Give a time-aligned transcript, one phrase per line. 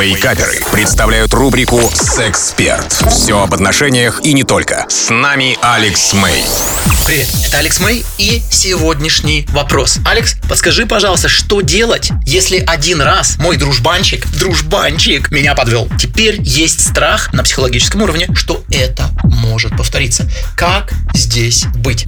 [0.00, 2.92] Вейкаперы представляют рубрику «Сексперт».
[3.10, 4.86] Все об отношениях и не только.
[4.88, 6.44] С нами Алекс Мэй.
[7.04, 9.98] Привет, это Алекс Мэй и сегодняшний вопрос.
[10.04, 15.88] Алекс, подскажи, пожалуйста, что делать, если один раз мой дружбанчик, дружбанчик, меня подвел?
[15.98, 19.10] Теперь есть страх на психологическом уровне, что это
[19.48, 20.30] может повториться.
[20.56, 22.06] Как здесь быть?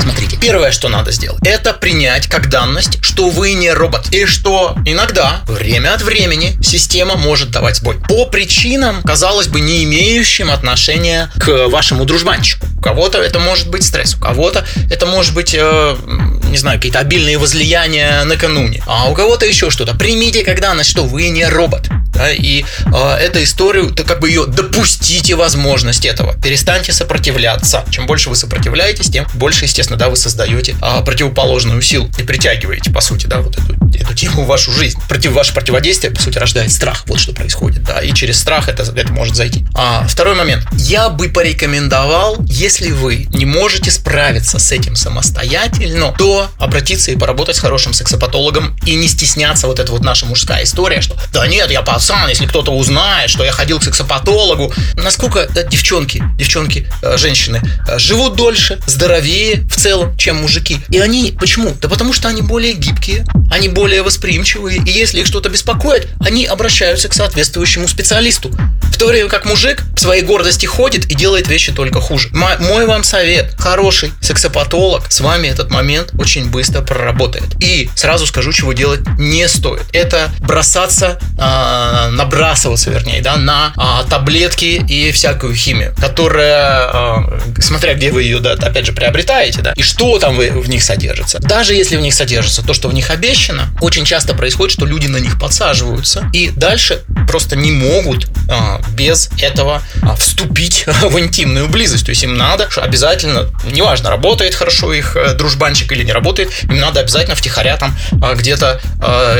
[0.00, 4.08] Смотрите, первое, что надо сделать, это принять как данность, что вы не робот.
[4.12, 7.96] И что иногда, время от времени, система может давать сбой.
[8.08, 12.66] По причинам, казалось бы, не имеющим отношения к вашему дружбанчику.
[12.78, 15.96] У кого-то это может быть стресс, у кого-то это может быть, э,
[16.44, 19.94] не знаю, какие-то обильные возлияния накануне, а у кого-то еще что-то.
[19.94, 21.88] Примите как данность, что вы не робот.
[22.20, 26.34] Да, и э, эту историю, то как бы ее допустите возможность этого.
[26.34, 27.82] Перестаньте сопротивляться.
[27.90, 32.90] Чем больше вы сопротивляетесь, тем больше, естественно, да, вы создаете э, противоположную силу и притягиваете,
[32.90, 34.98] по сути, да, вот эту, эту тему в вашу жизнь.
[35.08, 37.04] Против ваше противодействие, по сути, рождает страх.
[37.06, 39.64] Вот что происходит, да, и через страх это, это может зайти.
[39.74, 40.66] А второй момент.
[40.72, 47.56] Я бы порекомендовал, если вы не можете справиться с этим самостоятельно, то обратиться и поработать
[47.56, 51.70] с хорошим сексопатологом и не стесняться вот эта вот наша мужская история, что да нет,
[51.70, 51.80] я
[52.10, 54.72] пацан, если кто-то узнает, что я ходил к сексопатологу.
[54.96, 60.78] Насколько э, девчонки, девчонки, э, женщины э, живут дольше, здоровее в целом, чем мужики.
[60.88, 61.74] И они, почему?
[61.80, 66.46] Да потому что они более гибкие, они более восприимчивые, и если их что-то беспокоит, они
[66.46, 68.50] обращаются к соответствующему специалисту.
[68.92, 72.28] В то время как мужик в своей гордости ходит и делает вещи только хуже.
[72.32, 73.54] Мой вам совет.
[73.58, 77.44] Хороший сексопатолог с вами этот момент очень быстро проработает.
[77.60, 79.84] И сразу скажу, чего делать не стоит.
[79.92, 87.94] Это бросаться, э, набрасываться, вернее, да, на э, таблетки и всякую химию, которая, э, смотря
[87.94, 91.38] где вы ее, да, опять же, приобретаете, да, и что там вы, в них содержится.
[91.40, 93.39] Даже если в них содержится то, что в них обещано,
[93.80, 99.30] очень часто происходит, что люди на них подсаживаются и дальше просто не могут а, без
[99.40, 102.04] этого а, вступить в интимную близость.
[102.04, 106.80] То есть им надо обязательно, неважно, работает хорошо их э, дружбанчик или не работает, им
[106.80, 108.80] надо обязательно втихаря там а, где-то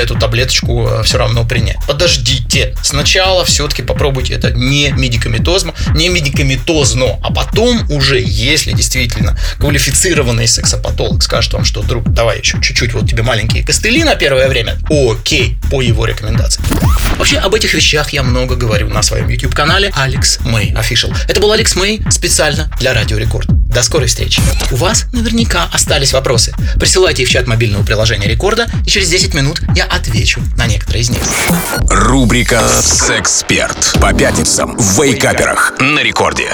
[0.00, 1.76] эту таблеточку все равно принять.
[1.86, 10.46] Подождите, сначала все-таки попробуйте это не медикаментозно, не медикаментозно, а потом уже, если действительно квалифицированный
[10.46, 14.78] сексопатолог скажет вам, что, друг, давай еще чуть-чуть, вот тебе маленькие костыли на первое время,
[14.88, 16.62] окей, по его рекомендации.
[17.18, 21.16] Вообще, об этих вещах я много говорю на своем YouTube-канале Алекс Мэй Official.
[21.26, 23.46] Это был Алекс Мэй специально для Радио Рекорд.
[23.48, 24.42] До скорой встречи.
[24.70, 26.52] У вас наверняка остались вопросы.
[26.78, 31.00] Присылайте их в чат мобильного приложения Рекорда, и через 10 минут я отвечу на некоторые
[31.00, 31.22] из них.
[31.88, 36.50] Рубрика «Сексперт» по пятницам в Вейкаперах на Рекорде.